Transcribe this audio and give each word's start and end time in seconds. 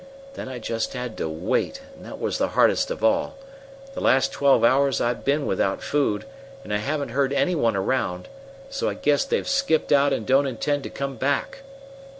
Then 0.33 0.49
I 0.49 0.57
just 0.57 0.93
had 0.93 1.15
to 1.17 1.29
wait, 1.29 1.81
and 1.95 2.03
that 2.07 2.17
was 2.19 2.39
the 2.39 2.57
hardest 2.57 2.89
of 2.89 3.03
all. 3.03 3.35
The 3.93 4.01
last 4.01 4.31
twelve 4.31 4.63
hours 4.63 4.99
I've 4.99 5.23
been 5.23 5.45
without 5.45 5.83
food, 5.83 6.25
and 6.63 6.73
I 6.73 6.77
haven't 6.77 7.09
heard 7.09 7.31
any 7.33 7.53
one 7.53 7.75
around, 7.75 8.27
so 8.67 8.89
I 8.89 8.95
guess 8.95 9.25
they've 9.25 9.47
skipped 9.47 9.91
out 9.91 10.11
and 10.11 10.25
don't 10.25 10.47
intend 10.47 10.81
to 10.85 10.89
come 10.89 11.17
back." 11.17 11.59